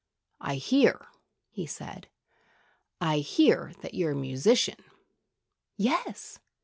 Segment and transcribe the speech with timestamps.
[0.39, 1.09] I hear"
[1.51, 2.07] he said
[2.99, 4.83] "I hear that you're a musician."
[5.77, 6.39] "Yes!"